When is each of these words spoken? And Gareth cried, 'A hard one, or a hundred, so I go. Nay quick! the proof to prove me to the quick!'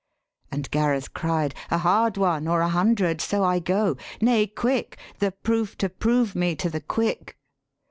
And 0.51 0.67
Gareth 0.71 1.13
cried, 1.13 1.53
'A 1.69 1.77
hard 1.77 2.17
one, 2.17 2.47
or 2.47 2.61
a 2.61 2.69
hundred, 2.69 3.21
so 3.21 3.43
I 3.43 3.59
go. 3.59 3.97
Nay 4.19 4.47
quick! 4.47 4.97
the 5.19 5.31
proof 5.31 5.77
to 5.77 5.89
prove 5.89 6.33
me 6.33 6.55
to 6.55 6.71
the 6.71 6.81
quick!' 6.81 7.37